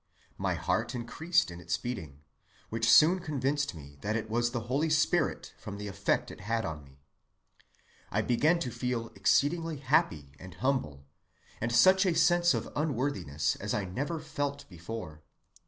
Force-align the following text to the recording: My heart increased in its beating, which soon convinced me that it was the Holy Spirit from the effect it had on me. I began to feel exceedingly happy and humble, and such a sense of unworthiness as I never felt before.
My 0.39 0.55
heart 0.55 0.95
increased 0.95 1.51
in 1.51 1.61
its 1.61 1.77
beating, 1.77 2.21
which 2.69 2.89
soon 2.89 3.19
convinced 3.19 3.75
me 3.75 3.99
that 4.01 4.15
it 4.15 4.31
was 4.31 4.49
the 4.49 4.61
Holy 4.61 4.89
Spirit 4.89 5.53
from 5.59 5.77
the 5.77 5.87
effect 5.87 6.31
it 6.31 6.39
had 6.41 6.65
on 6.65 6.83
me. 6.83 7.03
I 8.09 8.23
began 8.23 8.57
to 8.61 8.71
feel 8.71 9.09
exceedingly 9.13 9.77
happy 9.77 10.31
and 10.39 10.55
humble, 10.55 11.05
and 11.61 11.71
such 11.71 12.07
a 12.07 12.15
sense 12.15 12.55
of 12.55 12.73
unworthiness 12.75 13.55
as 13.57 13.75
I 13.75 13.85
never 13.85 14.19
felt 14.19 14.67
before. 14.69 15.21